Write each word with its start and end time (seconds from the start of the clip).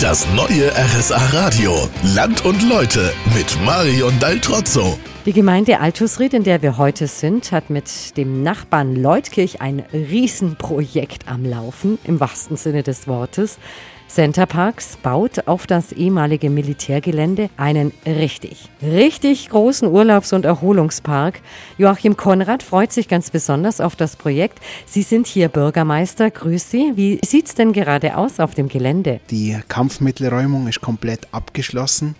Das 0.00 0.26
neue 0.34 0.72
RSA 0.74 1.16
Radio. 1.32 1.88
Land 2.02 2.44
und 2.44 2.62
Leute 2.68 3.14
mit 3.34 3.58
Marion 3.64 4.18
Daltrozzo. 4.18 4.98
Die 5.26 5.32
Gemeinde 5.32 5.80
Altusried, 5.80 6.34
in 6.34 6.44
der 6.44 6.62
wir 6.62 6.78
heute 6.78 7.08
sind, 7.08 7.50
hat 7.50 7.68
mit 7.68 8.16
dem 8.16 8.44
Nachbarn 8.44 8.94
Leutkirch 8.94 9.60
ein 9.60 9.80
Riesenprojekt 9.92 11.26
am 11.26 11.44
Laufen, 11.44 11.98
im 12.04 12.20
wahrsten 12.20 12.56
Sinne 12.56 12.84
des 12.84 13.08
Wortes. 13.08 13.58
Center 14.06 14.46
Parks 14.46 14.96
baut 15.02 15.48
auf 15.48 15.66
das 15.66 15.90
ehemalige 15.90 16.48
Militärgelände 16.48 17.50
einen 17.56 17.92
richtig, 18.06 18.68
richtig 18.80 19.48
großen 19.48 19.88
Urlaubs- 19.88 20.32
und 20.32 20.44
Erholungspark. 20.44 21.40
Joachim 21.76 22.16
Konrad 22.16 22.62
freut 22.62 22.92
sich 22.92 23.08
ganz 23.08 23.32
besonders 23.32 23.80
auf 23.80 23.96
das 23.96 24.14
Projekt. 24.14 24.60
Sie 24.86 25.02
sind 25.02 25.26
hier 25.26 25.48
Bürgermeister. 25.48 26.30
Grüß 26.30 26.70
Sie. 26.70 26.92
Wie 26.94 27.18
sieht's 27.26 27.56
denn 27.56 27.72
gerade 27.72 28.16
aus 28.16 28.38
auf 28.38 28.54
dem 28.54 28.68
Gelände? 28.68 29.18
Die 29.30 29.58
Kampfmittelräumung 29.66 30.68
ist 30.68 30.80
komplett 30.80 31.26
abgeschlossen. 31.32 32.14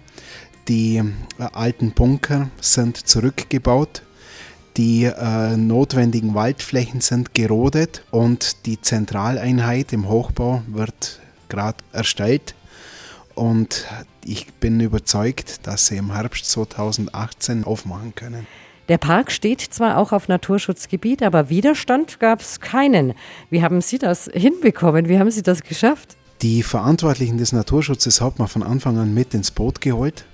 Die 0.68 0.96
äh, 0.96 1.42
alten 1.52 1.92
Bunker 1.92 2.50
sind 2.60 2.96
zurückgebaut. 2.96 4.02
Die 4.76 5.04
äh, 5.04 5.56
notwendigen 5.56 6.34
Waldflächen 6.34 7.00
sind 7.00 7.34
gerodet 7.34 8.02
und 8.10 8.66
die 8.66 8.80
Zentraleinheit 8.80 9.92
im 9.92 10.08
Hochbau 10.08 10.62
wird 10.66 11.20
gerade 11.48 11.78
erstellt. 11.92 12.54
Und 13.34 13.86
ich 14.24 14.52
bin 14.54 14.80
überzeugt, 14.80 15.66
dass 15.66 15.86
sie 15.86 15.96
im 15.96 16.12
Herbst 16.12 16.50
2018 16.50 17.64
aufmachen 17.64 18.14
können. 18.14 18.46
Der 18.88 18.98
Park 18.98 19.32
steht 19.32 19.60
zwar 19.60 19.98
auch 19.98 20.12
auf 20.12 20.28
Naturschutzgebiet, 20.28 21.22
aber 21.22 21.48
Widerstand 21.48 22.20
gab 22.20 22.40
es 22.40 22.60
keinen. 22.60 23.14
Wie 23.50 23.62
haben 23.62 23.80
Sie 23.80 23.98
das 23.98 24.30
hinbekommen? 24.32 25.08
Wie 25.08 25.18
haben 25.18 25.30
Sie 25.30 25.42
das 25.42 25.62
geschafft? 25.62 26.16
Die 26.42 26.62
Verantwortlichen 26.62 27.38
des 27.38 27.52
Naturschutzes 27.52 28.20
hat 28.20 28.38
man 28.38 28.48
von 28.48 28.62
Anfang 28.62 28.98
an 28.98 29.14
mit 29.14 29.32
ins 29.32 29.50
Boot 29.50 29.80
geholt 29.80 30.26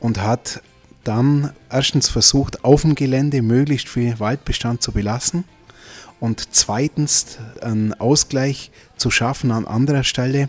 und 0.00 0.20
hat 0.22 0.62
dann 1.04 1.52
erstens 1.70 2.08
versucht, 2.08 2.64
auf 2.64 2.82
dem 2.82 2.94
Gelände 2.94 3.42
möglichst 3.42 3.88
viel 3.88 4.18
Waldbestand 4.18 4.82
zu 4.82 4.92
belassen 4.92 5.44
und 6.18 6.54
zweitens 6.54 7.38
einen 7.62 7.94
Ausgleich 7.94 8.70
zu 8.96 9.10
schaffen 9.10 9.50
an 9.50 9.66
anderer 9.66 10.04
Stelle, 10.04 10.48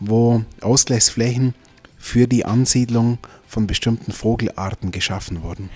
wo 0.00 0.42
Ausgleichsflächen 0.60 1.54
für 1.98 2.26
die 2.26 2.44
Ansiedlung 2.44 3.18
von 3.46 3.66
bestimmten 3.66 4.12
Vogelarten 4.12 4.90
geschaffen 4.90 5.42
wurden. 5.42 5.70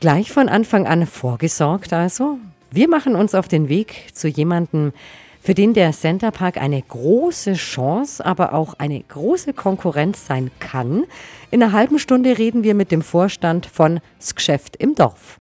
Gleich 0.00 0.32
von 0.32 0.48
Anfang 0.48 0.86
an 0.86 1.06
vorgesorgt 1.06 1.92
also? 1.92 2.38
Wir 2.70 2.88
machen 2.88 3.14
uns 3.14 3.34
auf 3.34 3.48
den 3.48 3.68
Weg 3.68 4.08
zu 4.12 4.28
jemandem, 4.28 4.92
für 5.42 5.54
den 5.54 5.74
der 5.74 5.90
Center 5.92 6.30
Park 6.30 6.56
eine 6.56 6.80
große 6.80 7.54
Chance, 7.54 8.24
aber 8.24 8.54
auch 8.54 8.74
eine 8.78 9.02
große 9.02 9.52
Konkurrenz 9.52 10.26
sein 10.26 10.52
kann. 10.60 11.04
In 11.50 11.62
einer 11.62 11.72
halben 11.72 11.98
Stunde 11.98 12.38
reden 12.38 12.62
wir 12.62 12.74
mit 12.74 12.92
dem 12.92 13.02
Vorstand 13.02 13.66
von 13.66 14.00
Das 14.18 14.36
Geschäft 14.36 14.76
im 14.76 14.94
Dorf. 14.94 15.40